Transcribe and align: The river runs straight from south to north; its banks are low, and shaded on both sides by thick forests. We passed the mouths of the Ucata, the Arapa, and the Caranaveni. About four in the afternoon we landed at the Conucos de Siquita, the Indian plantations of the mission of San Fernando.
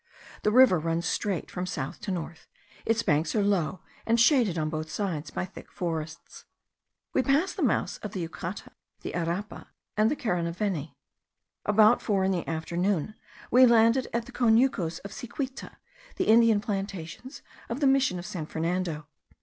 The 0.41 0.49
river 0.51 0.79
runs 0.79 1.05
straight 1.05 1.51
from 1.51 1.67
south 1.67 1.99
to 2.01 2.11
north; 2.11 2.47
its 2.87 3.03
banks 3.03 3.35
are 3.35 3.43
low, 3.43 3.81
and 4.03 4.19
shaded 4.19 4.57
on 4.57 4.67
both 4.67 4.89
sides 4.89 5.29
by 5.29 5.45
thick 5.45 5.71
forests. 5.71 6.45
We 7.13 7.21
passed 7.21 7.55
the 7.55 7.61
mouths 7.61 7.99
of 7.99 8.11
the 8.13 8.27
Ucata, 8.27 8.71
the 9.01 9.11
Arapa, 9.13 9.67
and 9.95 10.09
the 10.09 10.15
Caranaveni. 10.15 10.95
About 11.67 12.01
four 12.01 12.23
in 12.23 12.31
the 12.31 12.47
afternoon 12.49 13.13
we 13.51 13.67
landed 13.67 14.07
at 14.11 14.25
the 14.25 14.31
Conucos 14.31 14.99
de 15.03 15.09
Siquita, 15.09 15.75
the 16.15 16.25
Indian 16.25 16.59
plantations 16.61 17.43
of 17.69 17.79
the 17.79 17.85
mission 17.85 18.17
of 18.17 18.25
San 18.25 18.47
Fernando. 18.47 19.05